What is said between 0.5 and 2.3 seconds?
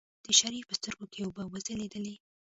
په سترګو کې اوبه وځلېدلې.